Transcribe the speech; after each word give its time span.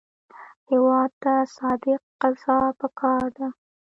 هېواد 0.69 1.11
ته 1.23 1.33
صادق 1.55 2.01
قضا 2.21 2.59
پکار 2.79 3.23
ده 3.37 3.47